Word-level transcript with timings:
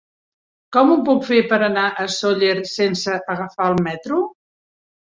Com 0.77 0.93
ho 0.93 0.97
puc 1.09 1.27
fer 1.27 1.37
per 1.51 1.59
anar 1.69 1.85
a 1.91 2.07
Sóller 2.15 2.57
sense 2.75 3.17
agafar 3.37 3.71
el 3.75 3.81
metro? 3.93 4.27